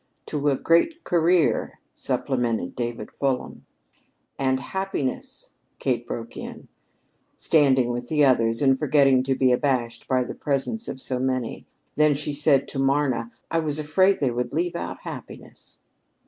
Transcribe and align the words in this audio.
"To 0.25 0.49
a 0.49 0.55
great 0.57 1.03
career," 1.03 1.77
supplemented 1.93 2.75
David 2.75 3.11
Fulham. 3.11 3.67
"And 4.39 4.59
happiness," 4.59 5.53
Kate 5.77 6.07
broke 6.07 6.35
in, 6.35 6.69
standing 7.37 7.89
with 7.91 8.07
the 8.07 8.25
others 8.25 8.63
and 8.63 8.79
forgetting 8.79 9.21
to 9.21 9.35
be 9.35 9.51
abashed 9.51 10.07
by 10.07 10.23
the 10.23 10.33
presence 10.33 10.87
of 10.87 10.99
so 10.99 11.19
many. 11.19 11.67
Then 11.97 12.15
she 12.15 12.33
called 12.33 12.67
to 12.69 12.79
Marna: 12.79 13.29
"I 13.51 13.59
was 13.59 13.77
afraid 13.77 14.19
they 14.19 14.31
would 14.31 14.51
leave 14.53 14.75
out 14.75 15.01
happiness." 15.03 15.77